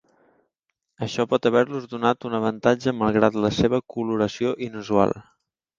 [1.07, 5.19] Això pot haver-los donat un avantatge malgrat la seva coloració inusual.